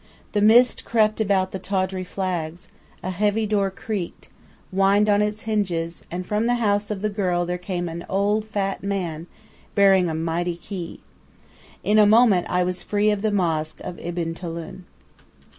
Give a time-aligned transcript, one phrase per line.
[0.31, 2.67] The mist crept about the tawdry flags,
[3.03, 4.29] a heavy door creaked,
[4.71, 8.45] whined on its hinges, and from the house of the girl there came an old,
[8.45, 9.27] fat man
[9.75, 11.01] bearing a mighty key.
[11.83, 14.85] In a moment I was free of the mosque of Ibn Tulun.